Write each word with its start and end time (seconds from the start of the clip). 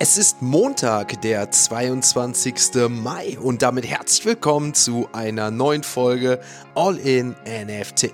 Es 0.00 0.16
ist 0.16 0.42
Montag, 0.42 1.22
der 1.22 1.50
22. 1.50 2.88
Mai 2.88 3.36
und 3.42 3.62
damit 3.62 3.84
herzlich 3.84 4.24
willkommen 4.26 4.72
zu 4.72 5.08
einer 5.12 5.50
neuen 5.50 5.82
Folge 5.82 6.38
All 6.76 6.96
in 6.98 7.34
NFT. 7.44 8.12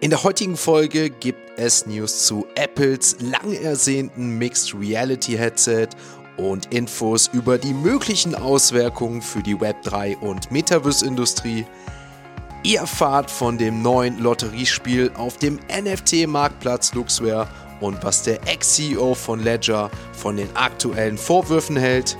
In 0.00 0.10
der 0.10 0.22
heutigen 0.22 0.56
Folge 0.56 1.10
gibt 1.10 1.58
es 1.58 1.86
News 1.86 2.24
zu 2.24 2.46
Apples 2.54 3.16
lang 3.18 3.52
ersehnten 3.52 4.38
Mixed 4.38 4.72
Reality 4.78 5.32
Headset 5.32 5.88
und 6.36 6.72
Infos 6.72 7.28
über 7.32 7.58
die 7.58 7.74
möglichen 7.74 8.36
Auswirkungen 8.36 9.20
für 9.20 9.42
die 9.42 9.56
Web3 9.56 10.18
und 10.18 10.52
Metaverse-Industrie. 10.52 11.66
Ihr 12.62 12.78
erfahrt 12.78 13.28
von 13.28 13.58
dem 13.58 13.82
neuen 13.82 14.20
Lotteriespiel 14.20 15.10
auf 15.16 15.36
dem 15.38 15.58
NFT-Marktplatz 15.68 16.94
Luxware 16.94 17.48
und 17.80 18.02
was 18.02 18.22
der 18.22 18.46
Ex-CEO 18.46 19.14
von 19.14 19.40
Ledger 19.40 19.90
von 20.12 20.36
den 20.36 20.48
aktuellen 20.56 21.18
Vorwürfen 21.18 21.76
hält. 21.76 22.16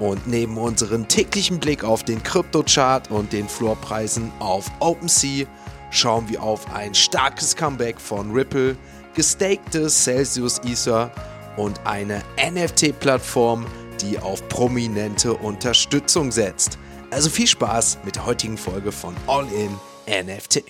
Und 0.00 0.26
neben 0.26 0.56
unserem 0.58 1.06
täglichen 1.06 1.60
Blick 1.60 1.84
auf 1.84 2.02
den 2.02 2.22
Kryptochart 2.22 3.10
und 3.10 3.32
den 3.32 3.48
Floorpreisen 3.48 4.32
auf 4.40 4.70
OpenSea 4.80 5.46
schauen 5.90 6.28
wir 6.28 6.42
auf 6.42 6.72
ein 6.74 6.94
starkes 6.94 7.54
Comeback 7.54 8.00
von 8.00 8.32
Ripple, 8.32 8.76
gestaktes 9.14 10.04
Celsius 10.04 10.58
Ether 10.64 11.10
und 11.56 11.80
eine 11.84 12.22
NFT-Plattform, 12.38 13.66
die 14.00 14.18
auf 14.18 14.46
prominente 14.48 15.34
Unterstützung 15.34 16.32
setzt. 16.32 16.78
Also 17.10 17.28
viel 17.28 17.46
Spaß 17.46 17.98
mit 18.04 18.16
der 18.16 18.26
heutigen 18.26 18.56
Folge 18.56 18.90
von 18.90 19.14
All 19.26 19.46
in 19.52 19.78
NFT. 20.08 20.64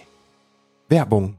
Werbung 0.89 1.39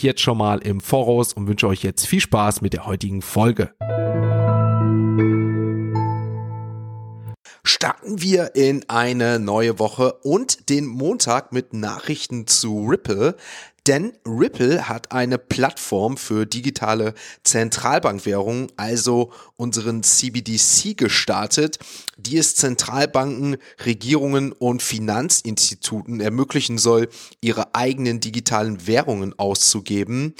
jetzt 0.00 0.22
schon 0.22 0.38
mal 0.38 0.60
im 0.60 0.80
Voraus 0.80 1.34
und 1.34 1.48
wünsche 1.48 1.66
euch 1.66 1.82
jetzt 1.82 2.06
viel 2.06 2.20
Spaß 2.20 2.62
mit 2.62 2.72
der 2.72 2.86
heutigen 2.86 3.20
Folge. 3.20 3.42
Folge. 3.42 3.74
Starten 7.64 8.22
wir 8.22 8.54
in 8.54 8.88
eine 8.88 9.40
neue 9.40 9.80
Woche 9.80 10.12
und 10.22 10.68
den 10.68 10.86
Montag 10.86 11.52
mit 11.52 11.72
Nachrichten 11.72 12.46
zu 12.46 12.86
Ripple. 12.86 13.36
Denn 13.88 14.12
Ripple 14.24 14.88
hat 14.88 15.10
eine 15.10 15.38
Plattform 15.38 16.16
für 16.16 16.46
digitale 16.46 17.14
Zentralbankwährungen, 17.42 18.70
also 18.76 19.32
unseren 19.56 20.04
CBDC, 20.04 20.96
gestartet, 20.96 21.80
die 22.16 22.38
es 22.38 22.54
Zentralbanken, 22.54 23.56
Regierungen 23.84 24.52
und 24.52 24.82
Finanzinstituten 24.82 26.20
ermöglichen 26.20 26.78
soll, 26.78 27.08
ihre 27.40 27.74
eigenen 27.74 28.20
digitalen 28.20 28.86
Währungen 28.86 29.36
auszugeben. 29.36 30.34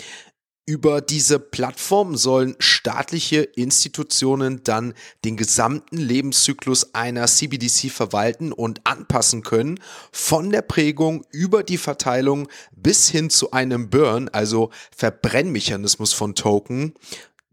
Über 0.64 1.00
diese 1.00 1.40
Plattform 1.40 2.16
sollen 2.16 2.54
staatliche 2.60 3.40
Institutionen 3.42 4.62
dann 4.62 4.94
den 5.24 5.36
gesamten 5.36 5.96
Lebenszyklus 5.96 6.94
einer 6.94 7.26
CBDC 7.26 7.90
verwalten 7.90 8.52
und 8.52 8.80
anpassen 8.84 9.42
können, 9.42 9.80
von 10.12 10.50
der 10.50 10.62
Prägung 10.62 11.26
über 11.32 11.64
die 11.64 11.78
Verteilung 11.78 12.48
bis 12.76 13.08
hin 13.08 13.28
zu 13.28 13.50
einem 13.50 13.90
Burn, 13.90 14.28
also 14.28 14.70
Verbrennmechanismus 14.96 16.12
von 16.12 16.36
Token. 16.36 16.94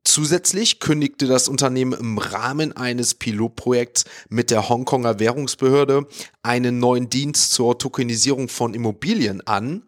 Zusätzlich 0.03 0.79
kündigte 0.79 1.25
das 1.25 1.47
Unternehmen 1.47 1.99
im 1.99 2.19
Rahmen 2.19 2.77
eines 2.77 3.15
Pilotprojekts 3.15 4.05
mit 4.29 4.51
der 4.51 4.69
Hongkonger 4.69 5.19
Währungsbehörde 5.19 6.07
einen 6.43 6.77
neuen 6.77 7.09
Dienst 7.09 7.53
zur 7.53 7.79
Tokenisierung 7.79 8.49
von 8.49 8.75
Immobilien 8.75 9.45
an. 9.47 9.81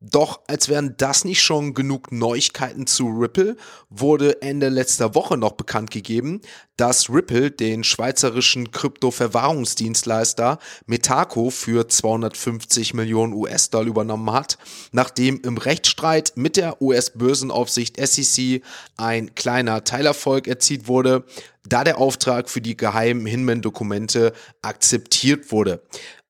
Doch 0.00 0.42
als 0.46 0.68
wären 0.68 0.94
das 0.96 1.24
nicht 1.24 1.42
schon 1.42 1.74
genug 1.74 2.12
Neuigkeiten 2.12 2.86
zu 2.86 3.08
Ripple, 3.08 3.56
wurde 3.90 4.40
Ende 4.42 4.68
letzter 4.68 5.16
Woche 5.16 5.36
noch 5.36 5.52
bekannt 5.52 5.90
gegeben, 5.90 6.40
dass 6.76 7.10
Ripple 7.10 7.50
den 7.50 7.82
schweizerischen 7.82 8.70
Krypto-Verwahrungsdienstleister 8.70 10.60
Metaco 10.86 11.50
für 11.50 11.88
250 11.88 12.94
Millionen 12.94 13.32
US-Dollar 13.32 13.88
übernommen 13.88 14.32
hat, 14.32 14.56
nachdem 14.92 15.40
im 15.40 15.58
Rechtsstreit 15.58 16.32
mit 16.36 16.56
der 16.56 16.80
US-Börsenaufsicht 16.80 17.96
SEC 17.98 18.62
ein 18.96 19.34
kleiner 19.34 19.82
Teilerfolg 19.82 20.46
erzielt 20.46 20.86
wurde, 20.86 21.24
da 21.68 21.84
der 21.84 21.98
Auftrag 21.98 22.48
für 22.48 22.60
die 22.60 22.76
geheimen 22.76 23.26
Hinman-Dokumente 23.26 24.32
akzeptiert 24.62 25.50
wurde. 25.52 25.82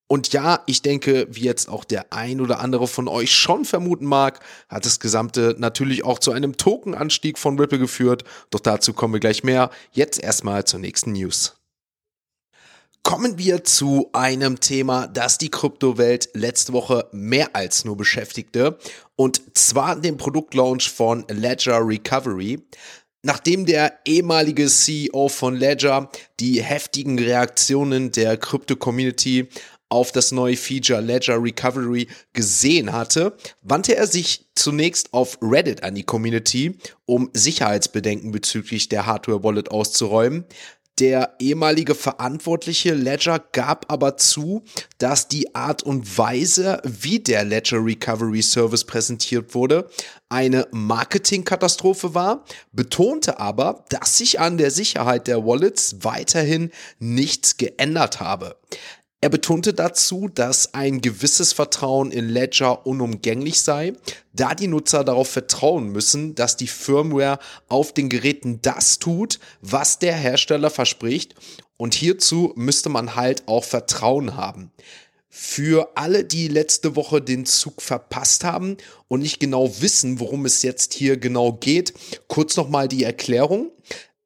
Und 0.08 0.32
ja, 0.32 0.62
ich 0.66 0.80
denke, 0.80 1.26
wie 1.30 1.42
jetzt 1.42 1.69
auch 1.69 1.84
der 1.84 2.12
ein 2.14 2.41
oder 2.41 2.60
andere 2.60 2.88
von 2.88 3.08
euch 3.08 3.30
schon 3.34 3.66
vermuten 3.66 4.06
mag, 4.06 4.41
hat 4.69 4.86
das 4.86 5.00
Gesamte 5.00 5.54
natürlich 5.58 6.02
auch 6.02 6.19
zu 6.19 6.32
einem 6.32 6.56
Tokenanstieg 6.56 7.38
von 7.38 7.58
Ripple 7.60 7.78
geführt. 7.78 8.24
Doch 8.50 8.60
dazu 8.60 8.94
kommen 8.94 9.12
wir 9.12 9.20
gleich 9.20 9.44
mehr. 9.44 9.70
Jetzt 9.92 10.19
erstmal 10.22 10.64
zur 10.64 10.80
nächsten 10.80 11.12
News. 11.12 11.56
Kommen 13.02 13.38
wir 13.38 13.64
zu 13.64 14.08
einem 14.12 14.60
Thema, 14.60 15.06
das 15.06 15.38
die 15.38 15.50
Kryptowelt 15.50 16.30
letzte 16.32 16.72
Woche 16.72 17.06
mehr 17.12 17.54
als 17.54 17.84
nur 17.84 17.96
beschäftigte. 17.96 18.78
Und 19.14 19.56
zwar 19.56 19.96
dem 19.96 20.16
Produktlaunch 20.16 20.90
von 20.90 21.25
Ledger 21.28 21.86
Recovery. 21.86 22.62
Nachdem 23.22 23.66
der 23.66 23.98
ehemalige 24.04 24.66
CEO 24.66 25.28
von 25.28 25.56
Ledger 25.56 26.10
die 26.38 26.62
heftigen 26.62 27.19
Reaktionen 27.19 28.12
der 28.12 28.36
Krypto-Community 28.36 29.48
auf 29.88 30.12
das 30.12 30.32
neue 30.32 30.56
Feature 30.56 31.00
Ledger 31.00 31.43
Recovery 31.43 32.09
gesehen 32.32 32.93
hatte, 32.93 33.37
wandte 33.62 33.97
er 33.97 34.06
sich 34.06 34.47
zunächst 34.54 35.15
auf 35.15 35.38
Reddit 35.41 35.82
an 35.82 35.94
die 35.94 36.04
Community, 36.04 36.78
um 37.06 37.31
Sicherheitsbedenken 37.32 38.32
bezüglich 38.32 38.88
der 38.88 39.06
Hardware-Wallet 39.06 39.71
auszuräumen. 39.71 40.44
Der 40.99 41.37
ehemalige 41.38 41.94
Verantwortliche 41.94 42.93
Ledger 42.93 43.38
gab 43.53 43.87
aber 43.91 44.16
zu, 44.16 44.65
dass 44.99 45.28
die 45.28 45.54
Art 45.54 45.84
und 45.84 46.19
Weise, 46.19 46.82
wie 46.82 47.20
der 47.20 47.44
Ledger 47.44 47.84
Recovery 47.84 48.43
Service 48.43 48.82
präsentiert 48.82 49.55
wurde, 49.55 49.88
eine 50.28 50.66
Marketingkatastrophe 50.72 52.16
war, 52.16 52.44
betonte 52.72 53.38
aber, 53.38 53.84
dass 53.91 54.19
sich 54.19 54.41
an 54.41 54.59
der 54.59 54.72
Sicherheit 54.72 55.28
der 55.28 55.47
Wallets 55.47 55.99
weiterhin 56.03 56.72
nichts 56.99 57.56
geändert 57.59 58.19
habe. 58.19 58.56
Er 59.21 59.31
betonte 59.31 59.75
dazu, 59.75 60.29
dass 60.33 60.75
ein 60.75 61.01
gewisses 61.01 61.53
Vertrauen 61.53 62.12
in 62.12 62.29
Ledger 62.29 62.87
unumgänglich 62.87 63.62
sei, 63.62 63.95
da 64.33 64.55
die 64.55 64.69
Nutzer 64.69 65.03
darauf 65.03 65.29
vertrauen 65.29 65.89
müssen, 65.91 66.37
dass 66.37 66.56
die 66.56 66.69
Firmware 66.69 67.41
auf 67.69 67.93
den 67.93 68.09
Geräten 68.09 68.61
das 68.62 69.01
tut, 69.01 69.41
was 69.61 69.99
der 69.99 70.15
Hersteller 70.15 70.71
verspricht 70.71 71.34
und 71.77 71.95
hierzu 71.95 72.53
müsste 72.55 72.91
man 72.91 73.17
halt 73.17 73.49
auch 73.49 73.65
Vertrauen 73.65 74.37
haben. 74.37 74.71
Für 75.31 75.93
alle, 75.97 76.25
die 76.25 76.49
letzte 76.49 76.97
Woche 76.97 77.21
den 77.21 77.45
Zug 77.45 77.83
verpasst 77.83 78.45
haben 78.45 78.77
und 79.09 79.21
nicht 79.21 79.41
genau 79.41 79.81
wissen, 79.81 80.21
worum 80.21 80.47
es 80.47 80.62
jetzt 80.62 80.95
hier 80.95 81.17
genau 81.17 81.53
geht, 81.53 81.93
kurz 82.29 82.56
nochmal 82.56 82.88
die 82.88 83.05
Erklärung. 83.05 83.71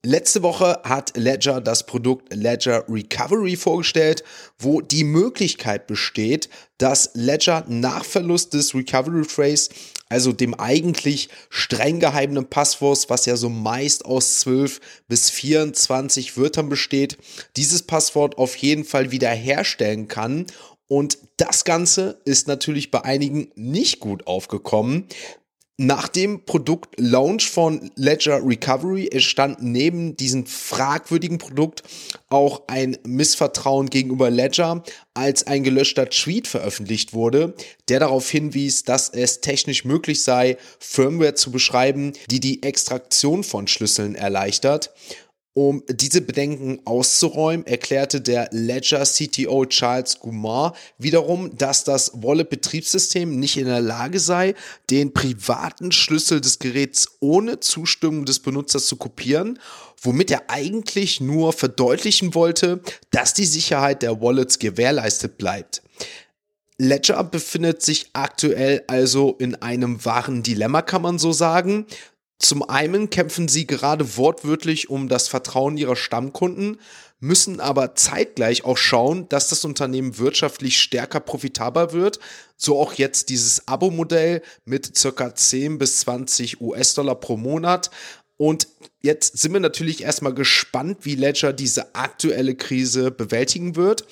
Letzte 0.05 0.43
Woche 0.43 0.81
hat 0.83 1.17
Ledger 1.17 1.61
das 1.61 1.87
Produkt 1.87 2.35
Ledger 2.35 2.85
Recovery 2.89 3.55
vorgestellt, 3.55 4.25
wo 4.59 4.81
die 4.81 5.05
Möglichkeit 5.05 5.87
besteht, 5.87 6.49
dass 6.77 7.11
Ledger 7.15 7.65
nach 7.69 8.05
Verlust 8.05 8.53
des 8.53 8.75
Recovery 8.75 9.23
Phrase, 9.23 9.71
also 10.09 10.33
dem 10.33 10.59
eigentlich 10.59 11.29
streng 11.51 12.01
geheimen 12.01 12.51
Passwort, 12.51 13.05
was 13.11 13.27
ja 13.27 13.37
so 13.37 13.49
meist 13.49 14.05
aus 14.05 14.41
12 14.41 14.81
bis 15.07 15.31
24 15.31 16.37
Wörtern 16.37 16.69
besteht, 16.69 17.17
dieses 17.57 17.83
Passwort 17.83 18.39
auf 18.39 18.57
jeden 18.57 18.85
Fall 18.85 19.13
wiederherstellen 19.13 20.09
kann. 20.09 20.47
Und 20.89 21.19
das 21.37 21.65
Ganze 21.65 22.21
ist 22.25 22.49
natürlich 22.49 22.91
bei 22.91 23.05
einigen 23.05 23.53
nicht 23.55 24.01
gut 24.01 24.27
aufgekommen. 24.27 25.07
Nach 25.79 26.07
dem 26.07 26.45
Produkt-Launch 26.45 27.51
von 27.51 27.91
Ledger 27.97 28.47
Recovery 28.47 29.09
entstand 29.11 29.63
neben 29.63 30.17
diesem 30.19 30.45
fragwürdigen 30.45 31.39
Produkt 31.39 31.83
auch 32.29 32.65
ein 32.67 32.99
Missvertrauen 33.07 33.89
gegenüber 33.89 34.31
Ledger, 34.31 34.85
als 35.15 35.47
ein 35.47 35.65
gelöschter 35.65 36.11
Tweet 36.11 36.47
veröffentlicht 36.47 37.15
wurde, 37.15 37.55
der 37.89 38.01
darauf 38.01 38.29
hinwies, 38.29 38.85
dass 38.85 39.09
es 39.09 39.41
technisch 39.41 39.87
möglich 39.87 40.23
sei, 40.23 40.59
Firmware 40.79 41.35
zu 41.35 41.51
beschreiben, 41.51 42.13
die 42.31 42.41
die 42.41 42.63
Extraktion 42.63 43.43
von 43.43 43.67
Schlüsseln 43.67 44.15
erleichtert. 44.15 44.93
Um 45.55 45.83
diese 45.87 46.23
Bedenken 46.23 46.81
auszuräumen, 46.87 47.67
erklärte 47.67 48.23
der 48.23 48.49
Ledger 48.53 49.03
CTO 49.03 49.67
Charles 49.67 50.19
Gumar 50.19 50.75
wiederum, 50.97 51.55
dass 51.59 51.85
das 51.85 52.13
Wallet-Betriebssystem 52.15 53.39
nicht 53.39 53.59
in 53.59 53.67
der 53.67 53.83
Lage 53.83 54.19
sei, 54.19 54.55
den 54.89 55.13
privaten 55.13 55.93
Schlüssel 55.93 56.41
des 56.41 56.59
Geräts 56.59 57.19
ohne 57.21 57.61
Zustimmung 57.61 58.25
des 58.25 58.41
Benutzers 58.41 58.87
zu 58.87 58.97
kopieren, 58.97 59.59
womit 60.01 60.31
er 60.31 60.49
eigentlich 60.49 61.21
nur 61.21 61.53
verdeutlichen 61.53 62.35
wollte, 62.35 62.81
dass 63.11 63.35
die 63.35 63.45
Sicherheit 63.45 64.01
der 64.01 64.23
Wallets 64.23 64.59
gewährleistet 64.59 65.37
bleibt. 65.37 65.83
Ledger 66.79 67.23
befindet 67.23 67.83
sich 67.83 68.09
aktuell 68.15 68.83
also 68.89 69.37
in 69.39 69.55
einem 69.57 70.05
wahren 70.05 70.43
Dilemma, 70.43 70.83
kann 70.83 71.03
man 71.03 71.19
so 71.19 71.31
sagen. 71.31 71.87
Zum 72.43 72.69
einen 72.69 73.09
kämpfen 73.09 73.47
sie 73.47 73.69
gerade 73.69 74.17
wortwörtlich 74.17 74.91
um 74.91 75.09
das 75.09 75.29
Vertrauen 75.29 75.77
ihrer 75.77 75.95
Stammkunden, 75.95 76.81
müssen 77.21 77.61
aber 77.61 77.95
zeitgleich 77.95 78.65
auch 78.65 78.77
schauen, 78.77 79.29
dass 79.29 79.49
das 79.49 79.65
Unternehmen 79.65 80.19
wirtschaftlich 80.19 80.81
stärker 80.81 81.21
profitabel 81.21 81.93
wird. 81.93 82.19
So 82.57 82.81
auch 82.81 82.95
jetzt 82.95 83.29
dieses 83.29 83.69
Abo-Modell 83.69 84.43
mit 84.65 84.99
circa 84.99 85.33
10 85.33 85.79
bis 85.79 86.01
20 86.01 86.61
US-Dollar 86.61 87.15
pro 87.15 87.37
Monat. 87.37 87.93
Und 88.39 88.67
jetzt 89.03 89.39
sind 89.39 89.53
wir 89.53 89.61
natürlich 89.61 90.03
erstmal 90.03 90.35
gespannt, 90.35 90.99
wie 91.03 91.15
Ledger 91.15 91.53
diese 91.53 91.95
aktuelle 91.95 92.57
Krise 92.57 93.13
bewältigen 93.13 93.77
wird. 93.77 94.05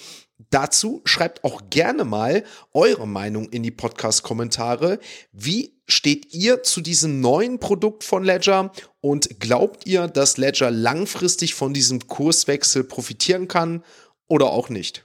Dazu 0.50 1.02
schreibt 1.04 1.42
auch 1.42 1.62
gerne 1.68 2.04
mal 2.04 2.44
eure 2.72 3.08
Meinung 3.08 3.48
in 3.50 3.64
die 3.64 3.72
Podcast-Kommentare. 3.72 5.00
Wie 5.32 5.79
steht 5.90 6.32
ihr 6.32 6.62
zu 6.62 6.80
diesem 6.80 7.20
neuen 7.20 7.58
Produkt 7.58 8.04
von 8.04 8.24
Ledger 8.24 8.72
und 9.00 9.40
glaubt 9.40 9.86
ihr, 9.86 10.08
dass 10.08 10.36
Ledger 10.36 10.70
langfristig 10.70 11.54
von 11.54 11.74
diesem 11.74 12.06
Kurswechsel 12.06 12.84
profitieren 12.84 13.48
kann 13.48 13.84
oder 14.28 14.46
auch 14.46 14.68
nicht? 14.68 15.04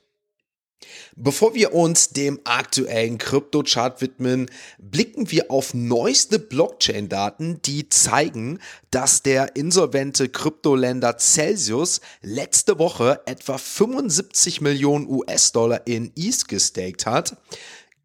Bevor 1.15 1.55
wir 1.55 1.73
uns 1.73 2.09
dem 2.09 2.41
aktuellen 2.43 3.17
Kryptochart 3.17 4.01
widmen, 4.01 4.51
blicken 4.77 5.31
wir 5.31 5.49
auf 5.49 5.73
neueste 5.73 6.39
Blockchain-Daten, 6.39 7.61
die 7.63 7.87
zeigen, 7.89 8.59
dass 8.91 9.23
der 9.23 9.55
insolvente 9.55 10.29
Kryptoländer 10.29 11.17
Celsius 11.17 12.01
letzte 12.21 12.79
Woche 12.79 13.21
etwa 13.25 13.57
75 13.57 14.61
Millionen 14.61 15.07
US-Dollar 15.07 15.87
in 15.87 16.11
ETH 16.15 16.47
gestaked 16.47 17.05
hat. 17.05 17.37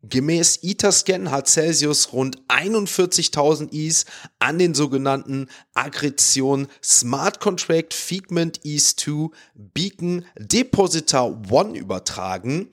Gemäß 0.03 0.61
Etherscan 0.63 1.31
hat 1.31 1.47
Celsius 1.49 2.13
rund 2.13 2.39
41.000 2.49 3.69
ETH 3.73 4.07
an 4.39 4.59
den 4.59 4.75
sogenannten 4.75 5.49
Aggression 5.75 6.69
Smart 6.83 7.39
Contract 7.39 7.93
Figment 7.93 8.61
ETH2 8.61 9.31
Beacon 9.55 10.25
Depositor 10.39 11.43
One 11.51 11.77
übertragen. 11.77 12.71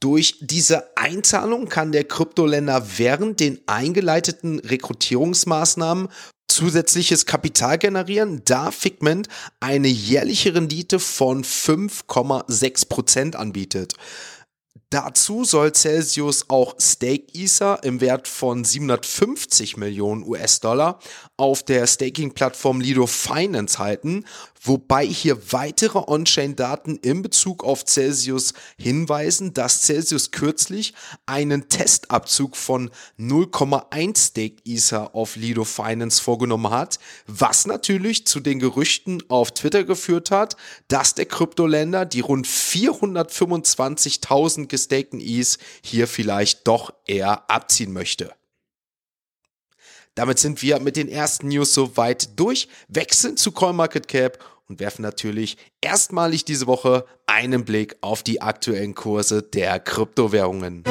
Durch 0.00 0.36
diese 0.40 0.96
Einzahlung 0.96 1.68
kann 1.68 1.92
der 1.92 2.04
Kryptoländer 2.04 2.84
während 2.98 3.40
den 3.40 3.60
eingeleiteten 3.66 4.58
Rekrutierungsmaßnahmen 4.58 6.08
zusätzliches 6.48 7.24
Kapital 7.24 7.78
generieren, 7.78 8.42
da 8.44 8.70
Figment 8.70 9.28
eine 9.60 9.88
jährliche 9.88 10.54
Rendite 10.54 10.98
von 10.98 11.44
5,6 11.44 12.88
Prozent 12.88 13.36
anbietet. 13.36 13.94
Dazu 14.92 15.44
soll 15.44 15.72
Celsius 15.72 16.50
auch 16.50 16.74
Stake 16.78 17.24
Ether 17.32 17.82
im 17.82 18.02
Wert 18.02 18.28
von 18.28 18.62
750 18.62 19.78
Millionen 19.78 20.22
US-Dollar 20.22 20.98
auf 21.38 21.62
der 21.62 21.86
Staking-Plattform 21.86 22.82
Lido 22.82 23.06
Finance 23.06 23.78
halten, 23.78 24.26
wobei 24.62 25.04
hier 25.04 25.52
weitere 25.52 26.02
On-Chain-Daten 26.06 26.96
in 26.96 27.20
Bezug 27.22 27.64
auf 27.64 27.84
Celsius 27.84 28.54
hinweisen, 28.78 29.52
dass 29.54 29.82
Celsius 29.82 30.30
kürzlich 30.30 30.94
einen 31.26 31.68
Testabzug 31.68 32.56
von 32.56 32.90
0,1 33.18 34.28
Stake 34.28 34.62
Ether 34.64 35.14
auf 35.14 35.36
Lido 35.36 35.64
Finance 35.64 36.22
vorgenommen 36.22 36.70
hat, 36.70 36.98
was 37.26 37.66
natürlich 37.66 38.26
zu 38.26 38.40
den 38.40 38.58
Gerüchten 38.58 39.22
auf 39.28 39.52
Twitter 39.52 39.84
geführt 39.84 40.30
hat, 40.30 40.56
dass 40.88 41.14
der 41.14 41.26
Kryptoländer 41.26 42.06
die 42.06 42.20
rund 42.20 42.46
425.000 42.46 44.66
gestakten 44.66 45.20
ETH 45.20 45.58
hier 45.82 46.06
vielleicht 46.06 46.68
doch 46.68 46.92
eher 47.06 47.50
abziehen 47.50 47.92
möchte. 47.92 48.32
Damit 50.14 50.38
sind 50.38 50.60
wir 50.60 50.78
mit 50.78 50.96
den 50.96 51.08
ersten 51.08 51.48
News 51.48 51.72
soweit 51.72 52.38
durch, 52.38 52.68
wechseln 52.88 53.38
zu 53.38 53.50
CoinMarketCap 53.50 54.38
und 54.72 54.80
werfen 54.80 55.02
natürlich 55.02 55.58
erstmalig 55.82 56.44
diese 56.44 56.66
Woche 56.66 57.04
einen 57.26 57.64
Blick 57.64 57.96
auf 58.00 58.22
die 58.22 58.40
aktuellen 58.40 58.94
Kurse 58.94 59.42
der 59.42 59.78
Kryptowährungen. 59.78 60.82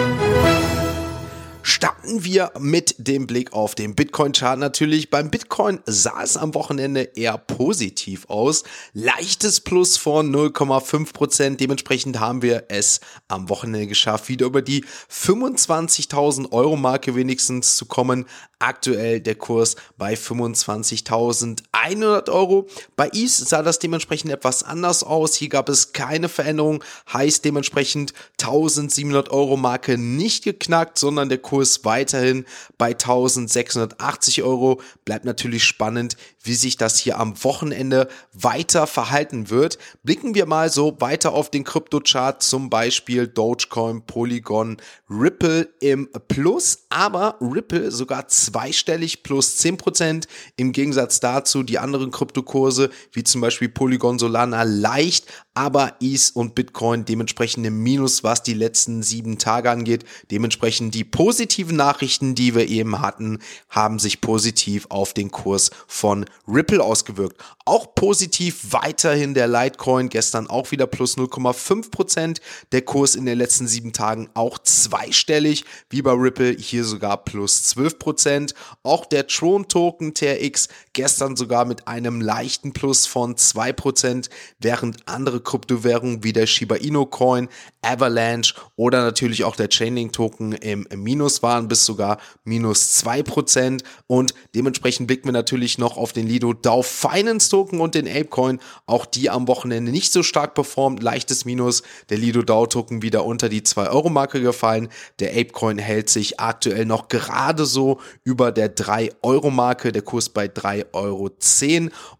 Starten 1.64 2.24
wir 2.24 2.52
mit 2.60 2.96
dem 2.98 3.28
Blick 3.28 3.54
auf 3.54 3.76
den 3.76 3.94
Bitcoin-Chart 3.94 4.58
natürlich. 4.58 5.12
Beim 5.12 5.30
Bitcoin 5.30 5.80
sah 5.86 6.24
es 6.24 6.36
am 6.36 6.56
Wochenende 6.56 7.12
eher 7.16 7.38
positiv 7.38 8.26
aus. 8.30 8.64
Leichtes 8.94 9.62
Plus 9.62 9.96
von 9.96 10.36
0,5 10.36 11.14
Prozent. 11.14 11.60
Dementsprechend 11.60 12.20
haben 12.20 12.42
wir 12.42 12.64
es 12.70 13.00
am 13.28 13.48
Wochenende 13.50 13.86
geschafft, 13.86 14.28
wieder 14.28 14.48
über 14.48 14.64
die 14.64 14.84
25.000 15.12 16.52
Euro 16.52 16.78
Marke 16.78 17.14
wenigstens 17.16 17.76
zu 17.76 17.86
kommen. 17.86 18.26
Aktuell 18.58 19.22
der 19.22 19.36
Kurs 19.36 19.76
bei 19.98 20.14
25.100 20.14 22.30
Euro. 22.30 22.68
Bei 22.96 23.08
ETH 23.08 23.30
sah 23.30 23.62
das 23.64 23.80
dementsprechend 23.80 24.32
etwas 24.32 24.64
anders 24.64 25.04
aus. 25.04 25.36
Hier 25.36 25.50
gab 25.50 25.68
es 25.70 25.94
keine 25.94 26.30
Veränderung. 26.30 26.84
Heißt 27.12 27.44
dementsprechend 27.46 28.14
1700 28.40 29.32
Euro 29.32 29.58
Marke 29.58 29.98
nicht 29.98 30.44
geknackt, 30.44 31.00
sondern 31.00 31.30
der 31.30 31.40
Kurs 31.40 31.51
weiterhin 31.84 32.46
bei 32.78 32.90
1680 32.90 34.44
Euro. 34.44 34.82
Bleibt 35.06 35.26
natürlich 35.26 35.64
spannend, 35.64 36.18
wie 36.44 36.56
sich 36.56 36.78
das 36.78 36.98
hier 36.98 37.20
am 37.20 37.44
Wochenende 37.44 38.08
weiter 38.34 38.88
verhalten 38.88 39.50
wird. 39.50 39.78
Blicken 40.04 40.36
wir 40.36 40.46
mal 40.46 40.72
so 40.72 40.96
weiter 41.00 41.34
auf 41.34 41.52
den 41.52 41.64
Kryptochart, 41.64 42.44
zum 42.44 42.70
Beispiel 42.70 43.28
Dogecoin, 43.28 44.06
Polygon, 44.06 44.78
Ripple 45.10 45.70
im 45.80 46.10
Plus, 46.28 46.86
aber 46.90 47.38
Ripple 47.42 47.92
sogar 47.92 48.28
zweistellig 48.28 49.24
plus 49.24 49.60
10%. 49.60 50.28
Im 50.56 50.72
Gegensatz 50.72 51.20
dazu 51.20 51.64
die 51.64 51.80
anderen 51.80 52.12
Kryptokurse, 52.12 52.90
wie 53.12 53.24
zum 53.24 53.42
Beispiel 53.42 53.70
Polygon 53.70 54.20
Solana, 54.20 54.64
leicht, 54.64 55.26
aber 55.54 55.96
ETH 56.00 56.32
und 56.34 56.56
Bitcoin 56.56 57.06
dementsprechend 57.06 57.66
im 57.66 57.84
Minus, 57.84 58.24
was 58.24 58.44
die 58.44 58.54
letzten 58.54 59.04
sieben 59.04 59.38
Tage 59.38 59.70
angeht. 59.70 60.06
Dementsprechend 60.32 60.96
die 60.96 61.04
positiven 61.04 61.76
Nachrichten, 61.76 62.36
die 62.36 62.56
wir 62.56 62.68
eben 62.68 63.02
hatten, 63.02 63.40
haben 63.70 64.00
sich 64.00 64.22
positiv 64.22 64.88
auf 64.90 65.14
den 65.14 65.32
Kurs 65.32 65.72
von 65.88 66.26
Ripple 66.48 66.84
ausgewirkt. 66.84 67.42
Auch 67.66 67.96
positiv 67.96 68.72
weiterhin 68.72 69.34
der 69.34 69.48
Litecoin, 69.48 70.10
gestern 70.10 70.48
auch 70.48 70.72
wieder 70.72 70.88
plus 70.88 71.18
0,5%. 71.18 72.40
Der 72.72 72.82
Kurs 72.82 73.16
in 73.16 73.26
den 73.26 73.38
letzten 73.38 73.68
sieben 73.68 73.94
Tagen 73.94 74.30
auch 74.34 74.60
zweistellig, 74.60 75.66
wie 75.90 76.02
bei 76.02 76.12
Ripple, 76.12 76.56
hier 76.58 76.84
sogar 76.84 77.24
plus 77.24 77.74
12%. 77.76 78.54
Auch 78.84 79.06
der 79.06 79.28
Tron 79.28 79.68
Token 79.68 80.14
TRX 80.14 80.68
gestern 80.94 81.36
sogar 81.36 81.66
mit 81.66 81.88
einem 81.88 82.22
leichten 82.22 82.74
Plus 82.74 83.06
von 83.06 83.36
2%, 83.36 84.30
während 84.60 85.08
andere 85.08 85.42
Kryptowährungen 85.42 86.24
wie 86.24 86.34
der 86.34 86.48
Shiba 86.48 86.76
Inu 86.76 87.06
Coin, 87.06 87.48
Avalanche 87.82 88.54
oder 88.76 89.04
natürlich 89.04 89.44
auch 89.44 89.56
der 89.56 89.70
Chainlink 89.70 90.14
Token 90.14 90.52
im 90.54 90.88
Minus 90.96 91.42
waren 91.42 91.68
bis 91.68 91.86
sogar 91.86 92.20
minus 92.44 93.04
2% 93.04 93.84
und 94.08 94.34
dementsprechend 94.56 95.08
blicken 95.08 95.28
wir 95.28 95.34
natürlich 95.34 95.78
noch 95.78 95.98
auf 95.98 96.14
den 96.14 96.21
Lido 96.28 96.54
DAO 96.54 96.82
Finance 96.82 97.50
Token 97.50 97.80
und 97.80 97.96
den 97.96 98.08
Apecoin, 98.08 98.60
auch 98.86 99.06
die 99.06 99.30
am 99.30 99.48
Wochenende 99.48 99.92
nicht 99.92 100.12
so 100.12 100.24
stark 100.24 100.54
performt, 100.54 101.02
leichtes 101.02 101.46
Minus, 101.46 101.84
der 102.10 102.18
Lido 102.18 102.42
DAO 102.42 102.66
Token 102.66 103.02
wieder 103.02 103.26
unter 103.26 103.50
die 103.50 103.64
2 103.64 103.90
Euro 103.90 104.10
Marke 104.10 104.42
gefallen, 104.42 104.90
der 105.20 105.32
Apecoin 105.32 105.78
hält 105.78 106.10
sich 106.10 106.40
aktuell 106.40 106.86
noch 106.86 107.08
gerade 107.08 107.66
so 107.66 108.00
über 108.24 108.52
der 108.52 108.70
3 108.70 109.12
Euro 109.22 109.50
Marke, 109.50 109.92
der 109.92 110.02
Kurs 110.02 110.30
bei 110.30 110.46
3,10 110.46 110.86
Euro 110.94 111.30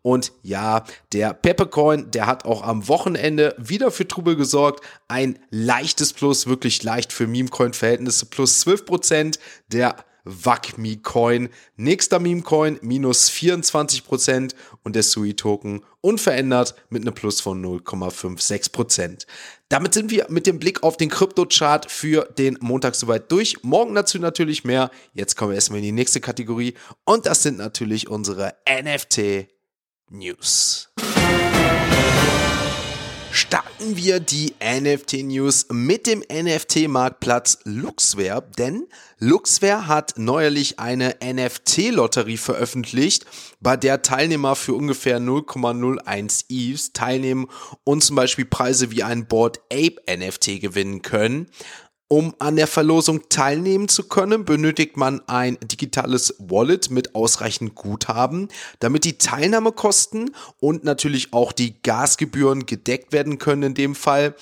und 0.02 0.32
ja, 0.44 0.84
der 1.14 1.34
Peppercoin, 1.34 2.12
der 2.12 2.28
hat 2.28 2.46
auch 2.46 2.64
am 2.64 2.88
Wochenende 2.88 3.56
wieder 3.58 3.92
für 3.92 4.08
Trubel 4.08 4.36
gesorgt, 4.36 4.84
ein 5.08 5.40
leichtes 5.50 6.14
Plus, 6.14 6.48
wirklich 6.48 6.84
leicht 6.84 7.14
für 7.14 7.28
Memecoin-Verhältnisse, 7.28 8.26
plus 8.26 8.66
12%. 8.66 9.38
Der 9.68 9.96
WACMI-Coin. 10.24 11.50
Nächster 11.76 12.20
Meme-Coin 12.20 12.80
minus 12.82 13.30
24% 13.30 14.54
und 14.84 14.96
der 14.96 15.04
Sui-Token 15.04 15.84
unverändert 16.02 16.76
mit 16.90 17.04
einem 17.04 17.14
Plus 17.14 17.42
von 17.42 17.64
0,56%. 17.64 19.26
Damit 19.70 19.94
sind 19.94 20.10
wir 20.12 20.28
mit 20.30 20.48
dem 20.48 20.60
Blick 20.60 20.84
auf 20.84 20.98
den 20.98 21.10
Krypto-Chart 21.10 21.90
für 21.90 22.26
den 22.38 22.58
Montag 22.62 22.96
soweit 22.96 23.32
durch. 23.32 23.64
Morgen 23.64 23.96
dazu 23.96 24.20
natürlich 24.20 24.64
mehr. 24.64 24.92
Jetzt 25.14 25.38
kommen 25.38 25.52
wir 25.52 25.56
erstmal 25.56 25.80
in 25.80 25.86
die 25.86 25.92
nächste 25.92 26.22
Kategorie 26.22 26.74
und 27.06 27.26
das 27.26 27.44
sind 27.44 27.58
natürlich 27.58 28.10
unsere 28.10 28.56
NFT-News 28.68 29.52
starten 33.32 33.96
wir 33.96 34.20
die 34.20 34.54
NFT-News 34.62 35.68
mit 35.72 36.06
dem 36.06 36.20
NFT-Marktplatz 36.32 37.60
Luxware, 37.64 38.44
denn 38.58 38.88
Luxware 39.20 39.88
hat 39.88 40.14
neuerlich 40.18 40.80
eine 40.80 41.16
NFT-Lotterie 41.24 42.38
veröffentlicht, 42.38 43.26
bei 43.60 43.78
der 43.78 44.02
Teilnehmer 44.02 44.56
für 44.56 44.74
ungefähr 44.74 45.20
0,01 45.20 46.46
ETHs 46.50 46.94
teilnehmen 46.94 47.48
und 47.84 48.04
zum 48.04 48.16
Beispiel 48.16 48.46
Preise 48.46 48.92
wie 48.92 49.04
ein 49.04 49.28
Board 49.28 49.60
Ape 49.72 49.98
NFT 50.10 50.60
gewinnen 50.60 51.02
können. 51.02 51.48
Um 52.12 52.36
an 52.40 52.58
der 52.58 52.68
Verlosung 52.68 53.30
teilnehmen 53.30 53.88
zu 53.88 54.04
können, 54.04 54.44
benötigt 54.44 54.98
man 54.98 55.22
ein 55.28 55.58
digitales 55.64 56.36
Wallet 56.40 56.92
mit 56.92 57.16
ausreichend 57.16 57.74
Guthaben, 57.74 58.50
damit 58.80 59.06
die 59.06 59.18
Teilnahmekosten 59.18 60.36
und 60.60 60.84
natürlich 60.84 61.32
auch 61.32 61.54
die 61.54 61.82
Gasgebühren 61.84 62.66
gedeckt 62.66 63.14
werden 63.14 63.38
können 63.38 63.64
in 63.64 63.74
dem 63.76 63.96
Fall. 63.96 64.36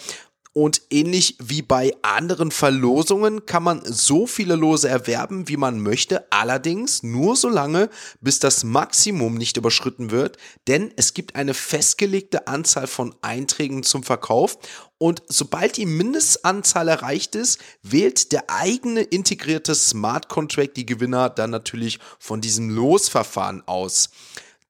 Und 0.60 0.82
ähnlich 0.90 1.38
wie 1.40 1.62
bei 1.62 1.94
anderen 2.02 2.52
Verlosungen 2.52 3.46
kann 3.46 3.64
man 3.64 3.82
so 3.86 4.28
viele 4.28 4.58
Lose 4.58 4.90
erwerben, 4.90 5.48
wie 5.48 5.56
man 5.56 5.80
möchte, 5.80 6.30
allerdings 6.34 7.02
nur 7.02 7.38
so 7.38 7.48
lange, 7.48 7.90
bis 8.20 8.40
das 8.40 8.66
Maximum 8.66 9.36
nicht 9.36 9.56
überschritten 9.56 10.12
wird, 10.12 10.36
denn 10.68 10.92
es 10.98 11.14
gibt 11.14 11.36
eine 11.36 11.54
festgelegte 11.54 12.48
Anzahl 12.48 12.88
von 12.88 13.16
Einträgen 13.22 13.84
zum 13.84 14.04
Verkauf. 14.04 14.58
Und 14.98 15.24
sobald 15.30 15.78
die 15.78 15.86
Mindestanzahl 15.86 16.90
erreicht 16.90 17.36
ist, 17.36 17.60
wählt 17.82 18.34
der 18.34 18.50
eigene 18.50 19.04
integrierte 19.04 19.74
Smart 19.76 20.28
Contract 20.28 20.76
die 20.76 20.86
Gewinner 20.86 21.30
dann 21.30 21.52
natürlich 21.52 22.00
von 22.20 22.42
diesem 22.42 22.70
Losverfahren 22.70 23.66
aus. 23.66 24.10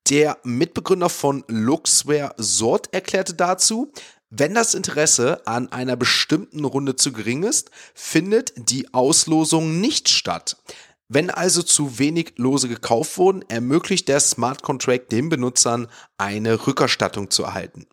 Der 0.08 0.38
Mitbegründer 0.44 1.10
von 1.10 1.44
Luxware 1.48 2.34
Sort 2.38 2.94
erklärte 2.94 3.34
dazu, 3.34 3.92
wenn 4.30 4.54
das 4.54 4.76
Interesse 4.76 5.46
an 5.48 5.72
einer 5.72 5.96
bestimmten 5.96 6.66
Runde 6.66 6.96
zu 6.96 7.12
gering 7.12 7.44
ist, 7.44 7.72
findet 7.94 8.54
die 8.70 8.94
Auslosung 8.94 9.82
nicht 9.82 10.10
statt. 10.10 10.58
Wenn 11.08 11.32
also 11.32 11.64
zu 11.64 11.98
wenig 11.98 12.34
Lose 12.38 12.68
gekauft 12.68 13.18
wurden, 13.18 13.44
ermöglicht 13.50 14.08
der 14.08 14.20
Smart 14.20 14.62
Contract 14.62 15.12
den 15.12 15.30
Benutzern 15.30 15.88
eine 16.20 16.68
Rückerstattung 16.68 17.32
zu 17.32 17.44
erhalten. 17.44 17.88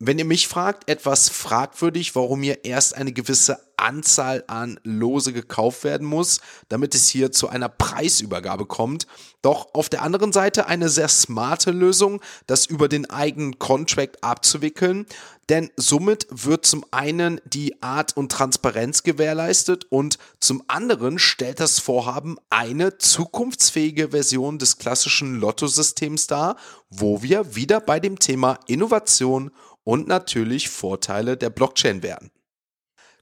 Wenn 0.00 0.18
ihr 0.20 0.24
mich 0.24 0.46
fragt, 0.46 0.88
etwas 0.88 1.28
fragwürdig, 1.28 2.14
warum 2.14 2.40
hier 2.40 2.64
erst 2.64 2.94
eine 2.94 3.12
gewisse 3.12 3.58
Anzahl 3.76 4.44
an 4.46 4.78
Lose 4.84 5.32
gekauft 5.32 5.82
werden 5.82 6.06
muss, 6.06 6.40
damit 6.68 6.94
es 6.94 7.08
hier 7.08 7.32
zu 7.32 7.48
einer 7.48 7.68
Preisübergabe 7.68 8.66
kommt. 8.66 9.08
Doch 9.42 9.74
auf 9.74 9.88
der 9.88 10.02
anderen 10.02 10.32
Seite 10.32 10.66
eine 10.66 10.88
sehr 10.88 11.08
smarte 11.08 11.70
Lösung, 11.70 12.20
das 12.46 12.66
über 12.66 12.88
den 12.88 13.10
eigenen 13.10 13.58
Contract 13.58 14.22
abzuwickeln. 14.22 15.06
Denn 15.48 15.70
somit 15.76 16.26
wird 16.30 16.66
zum 16.66 16.84
einen 16.90 17.40
die 17.44 17.82
Art 17.82 18.16
und 18.16 18.30
Transparenz 18.30 19.02
gewährleistet 19.02 19.86
und 19.88 20.18
zum 20.40 20.62
anderen 20.68 21.18
stellt 21.18 21.58
das 21.58 21.78
Vorhaben 21.78 22.36
eine 22.50 22.98
zukunftsfähige 22.98 24.10
Version 24.10 24.58
des 24.58 24.78
klassischen 24.78 25.36
Lottosystems 25.36 26.26
dar, 26.26 26.56
wo 26.90 27.22
wir 27.22 27.54
wieder 27.54 27.80
bei 27.80 27.98
dem 27.98 28.18
Thema 28.18 28.58
Innovation 28.66 29.46
und 29.46 29.58
natürlich 29.96 30.68
Vorteile 30.68 31.36
der 31.36 31.50
Blockchain 31.50 32.02
werden. 32.02 32.30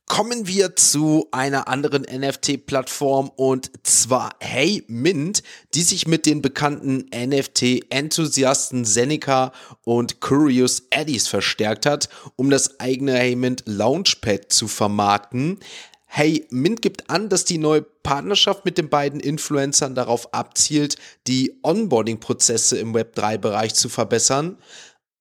Kommen 0.07 0.47
wir 0.47 0.77
zu 0.77 1.27
einer 1.33 1.67
anderen 1.67 2.03
NFT-Plattform 2.03 3.29
und 3.35 3.73
zwar 3.83 4.31
Hey 4.41 4.85
Mint, 4.87 5.43
die 5.75 5.83
sich 5.83 6.07
mit 6.07 6.27
den 6.27 6.43
bekannten 6.43 7.07
NFT-Enthusiasten 7.13 8.85
Seneca 8.85 9.53
und 9.85 10.21
Curious 10.21 10.85
Eddies 10.91 11.27
verstärkt 11.27 11.87
hat, 11.87 12.09
um 12.37 12.51
das 12.51 12.79
eigene 12.79 13.15
Hey 13.15 13.35
Mint 13.35 13.65
Launchpad 13.67 14.53
zu 14.53 14.69
vermarkten. 14.69 15.59
Hey, 16.07 16.47
Mint 16.51 16.83
gibt 16.83 17.11
an, 17.11 17.29
dass 17.29 17.45
die 17.45 17.59
neue 17.59 17.83
Partnerschaft 17.83 18.65
mit 18.65 18.79
den 18.79 18.89
beiden 18.89 19.19
Influencern 19.19 19.97
darauf 19.97 20.33
abzielt, 20.33 20.97
die 21.27 21.59
Onboarding-Prozesse 21.63 22.79
im 22.79 22.95
Web3-Bereich 22.95 23.75
zu 23.75 23.89
verbessern. 23.89 24.57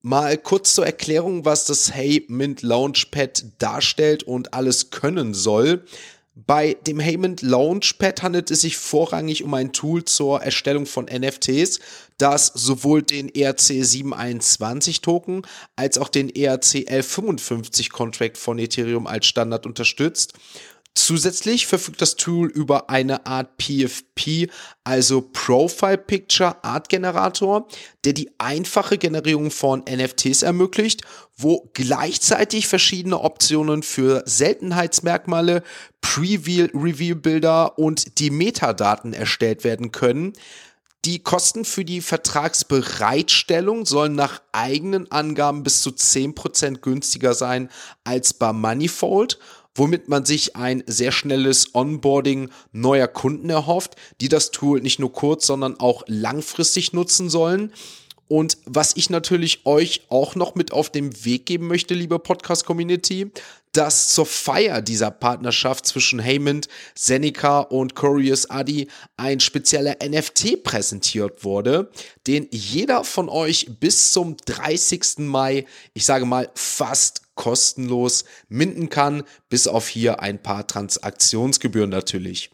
Mal 0.07 0.37
kurz 0.37 0.75
zur 0.75 0.85
Erklärung, 0.85 1.45
was 1.45 1.65
das 1.65 1.91
Hey 1.91 2.25
Mint 2.27 2.61
Launchpad 2.61 3.43
darstellt 3.57 4.21
und 4.21 4.53
alles 4.53 4.91
können 4.91 5.33
soll. 5.33 5.83
Bei 6.35 6.77
dem 6.85 6.99
Haymint 6.99 7.41
Launchpad 7.41 8.21
handelt 8.21 8.51
es 8.51 8.61
sich 8.61 8.77
vorrangig 8.77 9.41
um 9.41 9.51
ein 9.55 9.73
Tool 9.73 10.05
zur 10.05 10.43
Erstellung 10.43 10.85
von 10.85 11.05
NFTs, 11.05 11.79
das 12.19 12.51
sowohl 12.53 13.01
den 13.01 13.33
ERC 13.33 13.59
721 13.59 15.01
Token 15.01 15.41
als 15.75 15.97
auch 15.97 16.09
den 16.09 16.29
ERC 16.29 16.87
1155 16.87 17.89
Contract 17.89 18.37
von 18.37 18.59
Ethereum 18.59 19.07
als 19.07 19.25
Standard 19.25 19.65
unterstützt. 19.65 20.33
Zusätzlich 20.97 21.67
verfügt 21.67 22.01
das 22.01 22.15
Tool 22.15 22.47
über 22.47 22.89
eine 22.89 23.25
Art 23.25 23.57
PFP, 23.57 24.49
also 24.85 25.21
Profile 25.21 25.97
Picture 25.97 26.63
Art 26.63 26.87
Generator, 26.87 27.67
der 28.05 28.13
die 28.13 28.31
einfache 28.37 28.97
Generierung 28.97 29.51
von 29.51 29.83
NFTs 29.89 30.41
ermöglicht, 30.41 31.01
wo 31.35 31.69
gleichzeitig 31.73 32.67
verschiedene 32.67 33.19
Optionen 33.19 33.83
für 33.83 34.23
Seltenheitsmerkmale, 34.25 35.63
Preview-Review-Bilder 35.99 37.77
und 37.77 38.19
die 38.19 38.31
Metadaten 38.31 39.11
erstellt 39.11 39.65
werden 39.65 39.91
können. 39.91 40.31
Die 41.03 41.19
Kosten 41.19 41.65
für 41.65 41.83
die 41.83 41.99
Vertragsbereitstellung 41.99 43.85
sollen 43.85 44.15
nach 44.15 44.41
eigenen 44.53 45.11
Angaben 45.11 45.61
bis 45.61 45.81
zu 45.81 45.89
10% 45.89 46.77
günstiger 46.79 47.33
sein 47.33 47.69
als 48.05 48.33
bei 48.33 48.53
Manifold 48.53 49.37
womit 49.75 50.07
man 50.07 50.25
sich 50.25 50.55
ein 50.55 50.83
sehr 50.87 51.11
schnelles 51.11 51.75
Onboarding 51.75 52.49
neuer 52.71 53.07
Kunden 53.07 53.49
erhofft, 53.49 53.95
die 54.21 54.29
das 54.29 54.51
Tool 54.51 54.81
nicht 54.81 54.99
nur 54.99 55.11
kurz, 55.11 55.45
sondern 55.45 55.79
auch 55.79 56.03
langfristig 56.07 56.93
nutzen 56.93 57.29
sollen. 57.29 57.71
Und 58.27 58.57
was 58.65 58.95
ich 58.95 59.11
natürlich 59.11 59.65
euch 59.65 60.07
auch 60.09 60.33
noch 60.33 60.55
mit 60.55 60.71
auf 60.71 60.89
den 60.89 61.25
Weg 61.25 61.45
geben 61.45 61.67
möchte, 61.67 61.93
liebe 61.93 62.17
Podcast-Community, 62.17 63.29
dass 63.71 64.07
zur 64.07 64.25
Feier 64.25 64.81
dieser 64.81 65.11
Partnerschaft 65.11 65.85
zwischen 65.85 66.23
Haymond, 66.23 66.67
Seneca 66.95 67.59
und 67.59 67.93
Curious 67.93 68.49
Adi 68.49 68.87
ein 69.17 69.41
spezieller 69.41 69.97
NFT 70.03 70.63
präsentiert 70.63 71.43
wurde, 71.43 71.91
den 72.25 72.47
jeder 72.51 73.03
von 73.03 73.29
euch 73.29 73.67
bis 73.79 74.11
zum 74.11 74.37
30. 74.45 75.19
Mai, 75.19 75.65
ich 75.93 76.05
sage 76.05 76.25
mal 76.25 76.49
fast 76.55 77.24
kostenlos 77.35 78.25
minden 78.49 78.89
kann, 78.89 79.23
bis 79.49 79.67
auf 79.67 79.87
hier 79.87 80.19
ein 80.21 80.41
paar 80.41 80.67
Transaktionsgebühren 80.67 81.89
natürlich. 81.89 82.51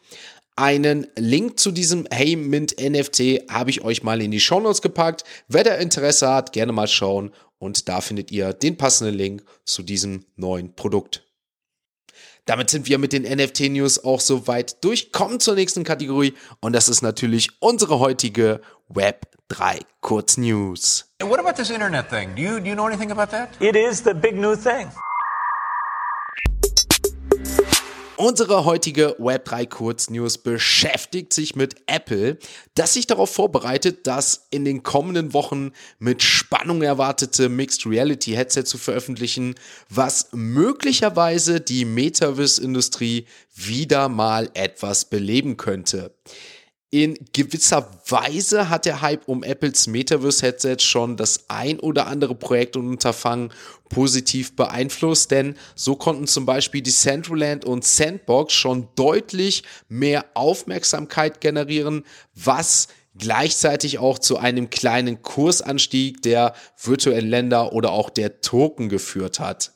Einen 0.56 1.08
Link 1.16 1.60
zu 1.60 1.72
diesem 1.72 2.06
Hey 2.12 2.36
Mint 2.36 2.76
NFT 2.80 3.50
habe 3.50 3.70
ich 3.70 3.82
euch 3.84 4.04
mal 4.04 4.22
in 4.22 4.32
die 4.32 4.42
Show 4.42 4.60
Notes 4.60 4.82
gepackt. 4.82 5.24
Wer 5.48 5.64
da 5.64 5.76
Interesse 5.76 6.30
hat, 6.30 6.52
gerne 6.52 6.74
mal 6.74 6.88
schauen 6.88 7.32
und 7.58 7.88
da 7.88 8.02
findet 8.02 8.32
ihr 8.32 8.54
den 8.54 8.78
passenden 8.78 9.16
Link 9.16 9.44
zu 9.66 9.82
diesem 9.82 10.26
neuen 10.36 10.76
Produkt. 10.76 11.26
Damit 12.46 12.70
sind 12.70 12.88
wir 12.88 12.98
mit 12.98 13.14
den 13.14 13.24
NFT-News 13.24 14.04
auch 14.04 14.20
soweit 14.20 14.84
durch. 14.84 15.12
Kommen 15.12 15.40
zur 15.40 15.56
nächsten 15.56 15.84
Kategorie 15.84 16.34
und 16.60 16.74
das 16.74 16.90
ist 16.90 17.02
natürlich 17.02 17.50
unsere 17.60 18.00
heutige 18.00 18.62
Web 18.90 19.31
3 19.52 19.80
Kurznews. 20.00 21.04
What 21.22 21.42
about 21.42 21.58
this 21.58 21.70
internet 21.70 22.10
thing? 22.10 22.34
Do 22.36 22.42
you, 22.42 22.62
do 22.62 22.70
you 22.70 22.74
know 22.74 22.88
anything 22.88 23.12
about 23.12 23.32
that? 23.32 23.50
It 23.60 23.76
is 23.76 24.02
the 24.02 24.14
big 24.14 24.36
new 24.36 24.56
thing. 24.56 24.90
Unsere 28.16 28.64
heutige 28.64 29.18
Web3 29.20 29.68
Kurznews 29.68 30.38
beschäftigt 30.38 31.34
sich 31.34 31.58
mit 31.58 31.76
Apple, 31.88 32.38
das 32.76 32.94
sich 32.94 33.08
darauf 33.08 33.34
vorbereitet, 33.34 34.08
das 34.08 34.48
in 34.52 34.64
den 34.64 34.84
kommenden 34.84 35.34
Wochen 35.34 35.72
mit 36.00 36.24
Spannung 36.24 36.82
erwartete 36.82 37.50
Mixed 37.50 37.86
Reality 37.86 38.32
Headset 38.32 38.64
zu 38.64 38.78
veröffentlichen, 38.78 39.56
was 39.90 40.30
möglicherweise 40.32 41.60
die 41.60 41.84
Metaverse-Industrie 41.84 43.26
wieder 43.54 44.08
mal 44.08 44.50
etwas 44.54 45.06
beleben 45.06 45.58
könnte. 45.58 46.14
In 46.94 47.18
gewisser 47.32 47.90
Weise 48.10 48.68
hat 48.68 48.84
der 48.84 49.00
Hype 49.00 49.26
um 49.26 49.44
Apples 49.44 49.88
Metaverse-Headset 49.88 50.80
schon 50.80 51.16
das 51.16 51.46
ein 51.48 51.80
oder 51.80 52.08
andere 52.08 52.36
Projekt 52.36 52.76
und 52.76 52.86
Unterfangen 52.86 53.54
positiv 53.88 54.58
beeinflusst, 54.58 55.32
denn 55.32 55.56
so 55.74 55.96
konnten 55.96 56.28
zum 56.28 56.46
Beispiel 56.46 56.82
die 56.82 56.92
Centraland 56.92 57.64
und 57.64 57.86
Sandbox 57.86 58.54
schon 58.54 58.90
deutlich 58.96 59.64
mehr 59.88 60.26
Aufmerksamkeit 60.34 61.40
generieren, 61.40 62.04
was 62.36 62.90
gleichzeitig 63.18 64.00
auch 64.00 64.20
zu 64.20 64.38
einem 64.38 64.70
kleinen 64.70 65.22
Kursanstieg 65.22 66.22
der 66.24 66.54
virtuellen 66.82 67.30
Länder 67.30 67.72
oder 67.72 67.92
auch 67.92 68.10
der 68.10 68.42
Token 68.42 68.90
geführt 68.90 69.40
hat. 69.40 69.72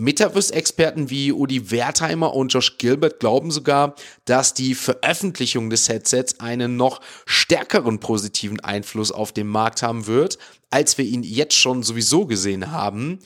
Metaverse-Experten 0.00 1.10
wie 1.10 1.32
Udi 1.32 1.70
Wertheimer 1.70 2.34
und 2.34 2.52
Josh 2.52 2.78
Gilbert 2.78 3.20
glauben 3.20 3.50
sogar, 3.50 3.94
dass 4.24 4.54
die 4.54 4.74
Veröffentlichung 4.74 5.68
des 5.68 5.88
Headsets 5.88 6.40
einen 6.40 6.76
noch 6.76 7.00
stärkeren 7.26 8.00
positiven 8.00 8.60
Einfluss 8.60 9.12
auf 9.12 9.32
den 9.32 9.46
Markt 9.46 9.82
haben 9.82 10.06
wird, 10.06 10.38
als 10.70 10.96
wir 10.96 11.04
ihn 11.04 11.22
jetzt 11.22 11.54
schon 11.54 11.82
sowieso 11.82 12.26
gesehen 12.26 12.72
haben. 12.72 13.18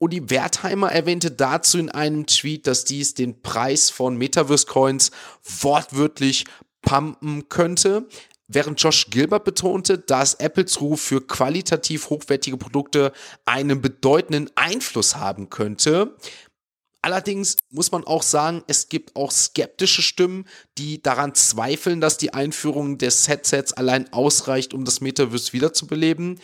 Udi 0.00 0.30
Wertheimer 0.30 0.90
erwähnte 0.90 1.30
dazu 1.30 1.78
in 1.78 1.90
einem 1.90 2.26
Tweet, 2.26 2.66
dass 2.66 2.84
dies 2.84 3.14
den 3.14 3.42
Preis 3.42 3.90
von 3.90 4.16
Metaverse-Coins 4.16 5.10
wortwörtlich 5.60 6.44
pumpen 6.82 7.48
könnte. 7.48 8.08
Während 8.48 8.80
Josh 8.80 9.10
Gilbert 9.10 9.44
betonte, 9.44 9.98
dass 9.98 10.34
Apples 10.34 10.80
Ruf 10.80 11.00
für 11.00 11.26
qualitativ 11.26 12.10
hochwertige 12.10 12.56
Produkte 12.56 13.12
einen 13.44 13.80
bedeutenden 13.82 14.50
Einfluss 14.54 15.16
haben 15.16 15.50
könnte. 15.50 16.16
Allerdings 17.02 17.56
muss 17.70 17.92
man 17.92 18.04
auch 18.04 18.22
sagen, 18.22 18.64
es 18.66 18.88
gibt 18.88 19.14
auch 19.14 19.30
skeptische 19.30 20.02
Stimmen, 20.02 20.44
die 20.78 21.02
daran 21.02 21.34
zweifeln, 21.34 22.00
dass 22.00 22.18
die 22.18 22.34
Einführung 22.34 22.98
des 22.98 23.28
Headsets 23.28 23.72
allein 23.72 24.12
ausreicht, 24.12 24.74
um 24.74 24.84
das 24.84 25.00
Metaverse 25.00 25.52
wiederzubeleben. 25.52 26.40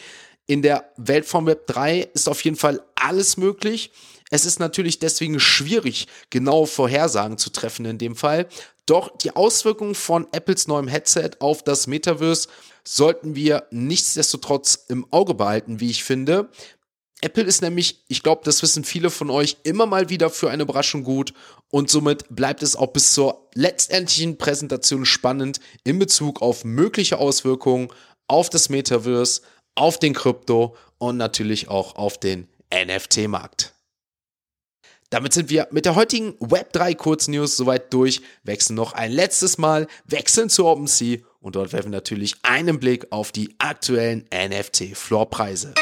In 0.46 0.62
der 0.62 0.92
Welt 0.96 1.26
von 1.26 1.46
Web 1.46 1.66
3 1.66 2.10
ist 2.14 2.28
auf 2.28 2.44
jeden 2.44 2.56
Fall 2.56 2.80
alles 2.94 3.36
möglich. 3.36 3.92
Es 4.30 4.46
ist 4.46 4.60
natürlich 4.60 4.98
deswegen 4.98 5.38
schwierig, 5.40 6.06
genaue 6.30 6.66
Vorhersagen 6.66 7.38
zu 7.38 7.50
treffen 7.50 7.84
in 7.84 7.98
dem 7.98 8.16
Fall. 8.16 8.46
Doch 8.86 9.16
die 9.16 9.34
Auswirkungen 9.36 9.94
von 9.94 10.26
Apples 10.32 10.66
neuem 10.66 10.88
Headset 10.88 11.30
auf 11.38 11.62
das 11.62 11.86
Metaverse 11.86 12.48
sollten 12.84 13.36
wir 13.36 13.66
nichtsdestotrotz 13.70 14.86
im 14.88 15.06
Auge 15.12 15.34
behalten, 15.34 15.80
wie 15.80 15.90
ich 15.90 16.02
finde. 16.02 16.50
Apple 17.20 17.44
ist 17.44 17.62
nämlich, 17.62 18.02
ich 18.08 18.24
glaube, 18.24 18.42
das 18.44 18.62
wissen 18.62 18.82
viele 18.82 19.08
von 19.08 19.30
euch, 19.30 19.58
immer 19.62 19.86
mal 19.86 20.08
wieder 20.08 20.28
für 20.28 20.50
eine 20.50 20.64
Überraschung 20.64 21.04
gut 21.04 21.32
und 21.70 21.88
somit 21.88 22.24
bleibt 22.30 22.64
es 22.64 22.74
auch 22.74 22.88
bis 22.88 23.14
zur 23.14 23.48
letztendlichen 23.54 24.38
Präsentation 24.38 25.06
spannend 25.06 25.60
in 25.84 26.00
Bezug 26.00 26.42
auf 26.42 26.64
mögliche 26.64 27.18
Auswirkungen 27.18 27.88
auf 28.26 28.50
das 28.50 28.68
Metaverse, 28.68 29.42
auf 29.76 30.00
den 30.00 30.14
Krypto 30.14 30.76
und 30.98 31.16
natürlich 31.16 31.68
auch 31.68 31.94
auf 31.94 32.18
den 32.18 32.48
NFT-Markt. 32.74 33.71
Damit 35.12 35.34
sind 35.34 35.50
wir 35.50 35.68
mit 35.70 35.84
der 35.84 35.94
heutigen 35.94 36.32
Web3 36.38 36.96
Kurznews 36.96 37.54
soweit 37.58 37.92
durch, 37.92 38.22
wechseln 38.44 38.76
noch 38.76 38.94
ein 38.94 39.12
letztes 39.12 39.58
Mal, 39.58 39.86
wechseln 40.06 40.48
zu 40.48 40.64
OpenSea 40.64 41.18
und 41.38 41.54
dort 41.54 41.74
werfen 41.74 41.92
wir 41.92 41.98
natürlich 41.98 42.36
einen 42.40 42.80
Blick 42.80 43.08
auf 43.10 43.30
die 43.30 43.54
aktuellen 43.58 44.24
NFT-Floorpreise. 44.32 45.74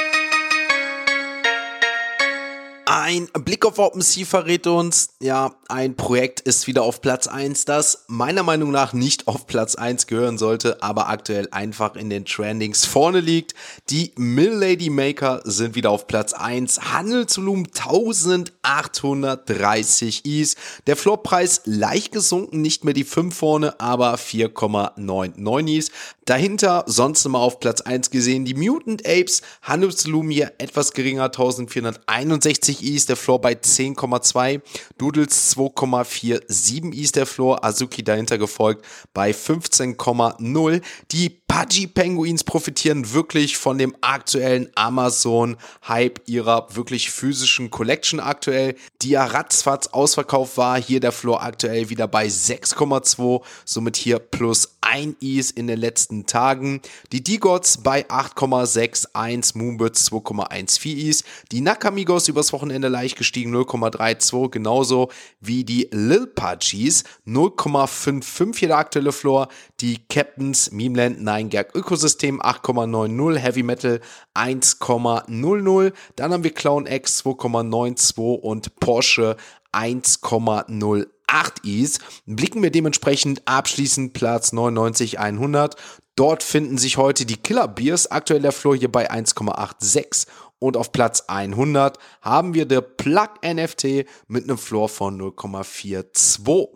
Ein 2.87 3.29
Blick 3.45 3.65
auf 3.65 3.79
OpenSea 3.79 4.25
verrät 4.25 4.67
uns, 4.67 5.11
ja, 5.21 5.55
ein 5.69 5.95
Projekt 5.95 6.41
ist 6.41 6.67
wieder 6.67 6.83
auf 6.83 7.01
Platz 7.01 7.29
1, 7.29 7.65
das 7.65 8.05
meiner 8.09 8.43
Meinung 8.43 8.73
nach 8.73 8.93
nicht 8.93 9.29
auf 9.29 9.47
Platz 9.47 9.77
1 9.77 10.09
gehören 10.09 10.39
sollte, 10.39 10.83
aber 10.83 11.09
aktuell 11.09 11.47
einfach 11.53 11.95
in 11.95 12.11
den 12.11 12.25
Trendings 12.25 12.85
vorne 12.85 13.21
liegt. 13.21 13.55
Die 13.91 14.11
Mill 14.17 14.51
Lady 14.51 14.91
Maker 14.91 15.41
sind 15.45 15.77
wieder 15.77 15.91
auf 15.91 16.09
Platz 16.09 16.33
1, 16.33 16.93
Handelsvolumen 16.93 17.69
1830 17.69 20.25
Is. 20.25 20.57
Der 20.89 20.97
Floorpreis 20.97 21.63
leicht 21.67 22.11
gesunken, 22.13 22.61
nicht 22.61 22.85
mehr 22.85 22.95
die 22.95 23.05
5 23.05 23.33
vorne, 23.33 23.79
aber 23.79 24.15
4,99 24.15 25.79
Is. 25.79 25.93
Dahinter 26.25 26.85
sonst 26.87 27.25
immer 27.25 27.41
auf 27.41 27.61
Platz 27.61 27.81
1 27.81 28.11
gesehen 28.11 28.45
die 28.45 28.55
Mutant 28.55 29.07
Apes, 29.07 29.43
Handelsvolumen 29.63 30.31
hier 30.31 30.53
etwas 30.59 30.93
geringer, 30.93 31.25
1461 31.25 32.80
Ist 32.83 33.09
der 33.09 33.17
Floor 33.17 33.41
bei 33.41 33.53
10,2, 33.53 34.61
Doodles 34.99 35.57
2,47 35.57 36.95
I 36.95 37.03
ist 37.03 37.17
der 37.17 37.27
Floor, 37.27 37.65
Azuki 37.65 38.03
dahinter 38.03 38.39
gefolgt 38.39 38.85
bei 39.13 39.33
15,0. 39.33 40.83
Die 41.11 41.29
Pudgy 41.29 41.89
Penguins 41.89 42.45
profitieren 42.45 43.13
wirklich 43.13 43.57
von 43.57 43.77
dem 43.77 43.97
aktuellen 44.01 44.71
Amazon-Hype 44.77 46.21
ihrer 46.27 46.75
wirklich 46.77 47.11
physischen 47.11 47.71
Collection 47.71 48.21
aktuell, 48.21 48.77
die 49.03 49.11
ja 49.11 49.25
ratzfatz 49.25 49.89
ausverkauft 49.89 50.57
war. 50.57 50.81
Hier 50.81 51.01
der 51.01 51.11
Floor 51.11 51.43
aktuell 51.43 51.91
wieder 51.91 52.07
bei 52.07 52.27
6,2, 52.27 53.43
somit 53.65 53.97
hier 53.97 54.21
plus 54.21 54.77
1 54.81 55.17
Is 55.21 55.51
in 55.51 55.67
den 55.67 55.81
letzten 55.81 56.27
Tagen. 56.27 56.83
Die 57.11 57.23
D-Gods 57.23 57.79
bei 57.79 58.09
8,61, 58.09 59.59
Moonbirds 59.59 60.11
2,14 60.13 60.97
Is. 60.97 61.25
Die 61.51 61.61
Nakamigos 61.61 62.29
übers 62.29 62.53
Wochenende 62.53 62.60
leicht 62.69 63.17
gestiegen 63.17 63.55
0,32, 63.55 64.51
genauso 64.51 65.09
wie 65.41 65.65
die 65.65 65.89
Lil 65.93 66.27
Pudgies 66.27 67.05
0,55 67.27 68.59
hier 68.59 68.69
der 68.69 68.79
aktuelle 68.79 69.13
Floor. 69.13 69.49
Die 69.81 69.99
Captains, 70.09 70.71
Memeland, 70.73 71.23
9 71.23 71.49
Gag 71.49 71.75
Ökosystem 71.75 72.41
8,90, 72.41 73.37
Heavy 73.39 73.63
Metal 73.63 74.01
1,00, 74.35 75.93
dann 76.17 76.33
haben 76.33 76.45
wir 76.45 76.55
Clown 76.55 76.87
X 76.87 77.23
2,92 77.25 78.41
und 78.41 78.77
Porsche 78.81 79.37
1,08 79.73 81.07
Is. 81.65 81.99
Blicken 82.27 82.63
wir 82.63 82.71
dementsprechend 82.71 83.43
abschließend 83.47 84.13
Platz 84.13 84.53
99 84.53 85.19
100. 85.19 85.77
Dort 86.17 86.43
finden 86.43 86.77
sich 86.77 86.97
heute 86.97 87.25
die 87.25 87.37
Killer 87.37 87.69
Beers, 87.69 88.11
aktuell 88.11 88.43
der 88.43 88.53
Floor 88.53 88.77
hier 88.77 88.93
bei 88.93 89.11
1,86 89.11 90.27
und 90.61 90.77
auf 90.77 90.93
Platz 90.93 91.25
100 91.27 91.99
haben 92.23 92.55
wir 92.55 92.67
der 92.67 92.83
Plug 92.83 93.31
NFT 93.45 94.07
mit 94.29 94.45
einem 94.45 94.59
Floor 94.59 94.89
von 94.89 95.21
0,42. 95.21 96.69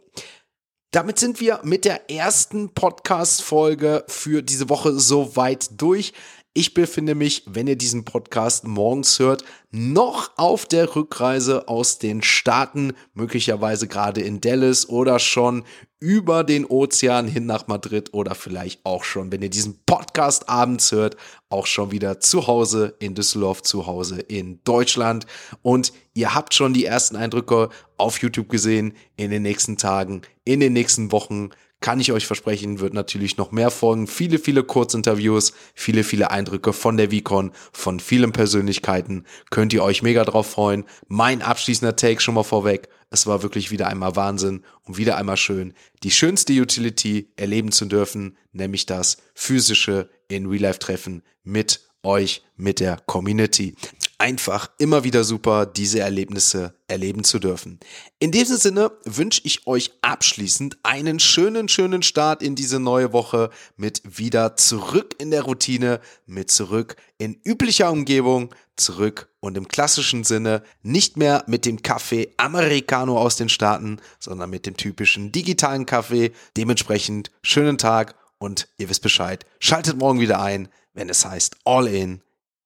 Damit 0.91 1.19
sind 1.19 1.41
wir 1.41 1.61
mit 1.63 1.85
der 1.85 2.11
ersten 2.11 2.73
Podcast-Folge 2.73 4.05
für 4.09 4.43
diese 4.43 4.69
Woche 4.69 4.93
soweit 4.99 5.81
durch. 5.81 6.13
Ich 6.57 6.73
befinde 6.73 7.17
mich, 7.17 7.43
wenn 7.47 7.67
ihr 7.67 7.75
diesen 7.75 8.05
Podcast 8.05 8.65
morgens 8.65 9.19
hört, 9.19 9.43
noch 9.73 10.31
auf 10.37 10.67
der 10.67 10.95
Rückreise 10.95 11.67
aus 11.67 11.99
den 11.99 12.23
Staaten, 12.23 12.93
möglicherweise 13.13 13.89
gerade 13.89 14.21
in 14.21 14.41
Dallas 14.41 14.89
oder 14.89 15.19
schon 15.19 15.65
über 15.99 16.45
den 16.45 16.65
Ozean 16.65 17.27
hin 17.27 17.47
nach 17.47 17.67
Madrid 17.67 18.15
oder 18.15 18.37
vielleicht 18.37 18.87
auch 18.87 19.03
schon, 19.03 19.33
wenn 19.33 19.43
ihr 19.43 19.51
diesen 19.51 19.81
Podcast 19.85 20.49
abends 20.49 20.93
hört, 20.93 21.17
auch 21.49 21.67
schon 21.67 21.91
wieder 21.91 22.21
zu 22.21 22.47
Hause 22.47 22.95
in 23.01 23.17
Düsseldorf, 23.17 23.63
zu 23.63 23.89
Hause 23.89 24.21
in 24.21 24.61
Deutschland. 24.63 25.27
Und 25.63 25.93
ihr 26.13 26.37
habt 26.37 26.55
schon 26.55 26.73
die 26.73 26.85
ersten 26.85 27.17
Eindrücke 27.17 27.69
auf 27.97 28.19
YouTube 28.19 28.49
gesehen 28.49 28.95
in 29.17 29.33
den 29.33 29.43
nächsten 29.43 29.77
Tagen, 29.77 30.23
in 30.45 30.61
den 30.61 30.73
nächsten 30.73 31.11
Wochen 31.11 31.51
kann 31.85 32.01
ich 32.01 32.13
euch 32.13 32.25
versprechen, 32.25 32.81
wird 32.81 32.95
natürlich 32.95 33.37
noch 33.37 33.53
mehr 33.53 33.71
folgen. 33.71 34.07
Viele, 34.07 34.39
viele 34.39 34.65
Kurzinterviews, 34.65 35.53
viele, 35.75 36.03
viele 36.03 36.31
Eindrücke 36.31 36.73
von 36.73 36.97
der 36.97 37.11
VCon, 37.11 37.53
von 37.75 38.01
vielen 38.01 38.33
Persönlichkeiten. 38.33 39.27
Könnt 39.51 39.75
ihr 39.75 39.85
euch 39.85 40.01
mega 40.01 40.25
drauf 40.25 40.51
freuen. 40.51 40.85
Mein 41.09 41.43
abschließender 41.43 41.95
Take 41.95 42.23
schon 42.23 42.37
mal 42.37 42.43
vorweg. 42.43 42.89
Es 43.11 43.27
war 43.27 43.43
wirklich 43.43 43.71
wieder 43.71 43.89
einmal 43.89 44.17
Wahnsinn 44.17 44.65
und 44.85 44.97
wieder 44.97 45.19
einmal 45.19 45.37
schön, 45.37 45.75
die 46.03 46.11
schönste 46.11 46.55
Utility 46.55 47.31
erleben 47.37 47.71
zu 47.71 47.85
dürfen, 47.85 48.39
nämlich 48.53 48.87
das 48.87 49.19
physische 49.35 50.09
in 50.27 50.47
Real-Life-Treffen 50.47 51.23
mit 51.43 51.83
euch, 52.03 52.45
mit 52.57 52.81
der 52.81 52.97
Community 53.05 53.77
einfach 54.19 54.71
immer 54.79 55.05
wieder 55.05 55.25
super, 55.25 55.67
diese 55.67 56.01
Erlebnisse 56.01 56.75
erleben 56.89 57.25
zu 57.25 57.39
dürfen. 57.39 57.81
In 58.19 58.33
diesem 58.33 58.57
Sinne 58.57 58.93
wünsche 59.05 59.41
ich 59.45 59.67
euch 59.67 59.93
abschließend 60.03 60.79
einen 60.83 61.21
schönen, 61.21 61.69
schönen 61.69 62.03
Start 62.03 62.43
in 62.43 62.55
diese 62.55 62.79
neue 62.81 63.13
Woche 63.13 63.51
mit 63.77 64.03
wieder 64.05 64.57
zurück 64.57 65.15
in 65.19 65.31
der 65.31 65.43
Routine, 65.43 66.01
mit 66.27 66.51
zurück 66.51 66.97
in 67.19 67.41
üblicher 67.45 67.91
Umgebung, 67.91 68.55
zurück 68.77 69.29
und 69.41 69.57
im 69.57 69.69
klassischen 69.69 70.25
Sinne 70.25 70.63
nicht 70.83 71.17
mehr 71.17 71.45
mit 71.47 71.65
dem 71.65 71.83
Kaffee 71.83 72.33
Americano 72.37 73.19
aus 73.19 73.37
den 73.37 73.49
Staaten, 73.49 74.01
sondern 74.19 74.51
mit 74.51 74.67
dem 74.67 74.77
typischen 74.77 75.33
digitalen 75.33 75.87
Kaffee. 75.87 76.33
Dementsprechend 76.57 77.31
schönen 77.43 77.79
Tag 77.79 78.15
und 78.39 78.69
ihr 78.79 78.89
wisst 78.89 79.03
Bescheid. 79.03 79.45
Schaltet 79.59 79.97
morgen 79.99 80.21
wieder 80.21 80.41
ein, 80.41 80.69
wenn 80.93 81.09
es 81.09 81.25
heißt 81.25 81.57
All 81.65 81.89
in 81.89 82.21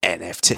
NFT. 0.05 0.57